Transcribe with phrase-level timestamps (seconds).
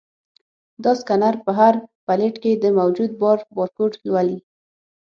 [0.83, 1.73] دا سکینر په هر
[2.05, 4.39] پلیټ کې د موجود بار بارکوډ لولي.